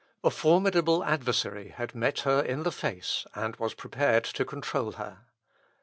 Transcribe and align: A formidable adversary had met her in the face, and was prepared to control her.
A 0.23 0.31
formidable 0.31 1.03
adversary 1.05 1.67
had 1.77 1.93
met 1.93 2.21
her 2.21 2.41
in 2.41 2.63
the 2.63 2.71
face, 2.71 3.27
and 3.35 3.55
was 3.57 3.75
prepared 3.75 4.23
to 4.23 4.43
control 4.43 4.93
her. 4.93 5.19